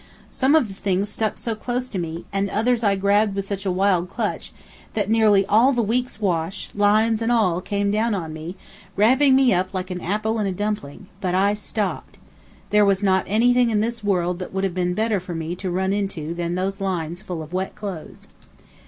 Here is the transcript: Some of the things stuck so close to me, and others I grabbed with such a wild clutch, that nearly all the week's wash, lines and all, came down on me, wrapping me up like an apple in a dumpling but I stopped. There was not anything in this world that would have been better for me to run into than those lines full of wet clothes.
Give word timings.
Some 0.31 0.55
of 0.55 0.67
the 0.67 0.73
things 0.73 1.09
stuck 1.09 1.37
so 1.37 1.53
close 1.53 1.87
to 1.89 1.99
me, 1.99 2.25
and 2.33 2.49
others 2.49 2.83
I 2.83 2.95
grabbed 2.95 3.35
with 3.35 3.45
such 3.47 3.67
a 3.67 3.71
wild 3.71 4.09
clutch, 4.09 4.51
that 4.95 5.11
nearly 5.11 5.45
all 5.45 5.73
the 5.73 5.83
week's 5.83 6.19
wash, 6.19 6.71
lines 6.73 7.21
and 7.21 7.31
all, 7.31 7.61
came 7.61 7.91
down 7.91 8.15
on 8.15 8.33
me, 8.33 8.55
wrapping 8.95 9.35
me 9.35 9.53
up 9.53 9.75
like 9.75 9.91
an 9.91 10.01
apple 10.01 10.39
in 10.39 10.47
a 10.47 10.51
dumpling 10.51 11.05
but 11.19 11.35
I 11.35 11.53
stopped. 11.53 12.17
There 12.71 12.83
was 12.83 13.03
not 13.03 13.25
anything 13.27 13.69
in 13.69 13.79
this 13.81 14.03
world 14.03 14.39
that 14.39 14.51
would 14.51 14.63
have 14.63 14.73
been 14.73 14.95
better 14.95 15.19
for 15.19 15.35
me 15.35 15.55
to 15.57 15.69
run 15.69 15.93
into 15.93 16.33
than 16.33 16.55
those 16.55 16.81
lines 16.81 17.21
full 17.21 17.43
of 17.43 17.53
wet 17.53 17.75
clothes. 17.75 18.27